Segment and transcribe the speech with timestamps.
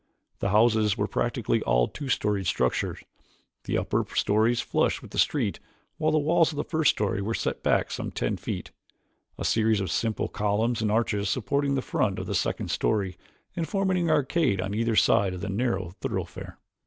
[0.39, 3.01] The houses were practically all two storied structures,
[3.65, 5.59] the upper stories flush with the street
[5.97, 8.71] while the walls of the first story were set back some ten feet,
[9.37, 13.15] a series of simple columns and arches supporting the front of the second story
[13.55, 16.57] and forming an arcade on either side of the narrow thoroughfare.